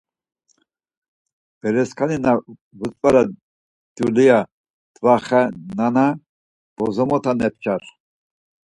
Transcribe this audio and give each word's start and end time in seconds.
Beresǩani 1.59 2.17
na 2.23 2.31
vutzvare 2.77 3.23
dulia 3.95 4.37
dvaxenana 4.95 6.05
bozomota 6.75 7.31
mepçar! 7.39 7.81